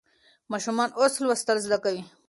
ماشومان 0.51 0.89
اوس 0.99 1.13
لوستل 1.23 1.57
زده 1.65 1.77
کوي. 1.83 2.01